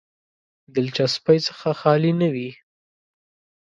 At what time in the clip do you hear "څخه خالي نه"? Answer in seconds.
1.47-2.27